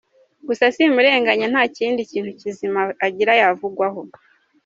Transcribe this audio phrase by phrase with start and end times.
[0.47, 2.01] Gusa simurenganya nta kindi
[2.41, 4.01] kizima agira yavugwaho.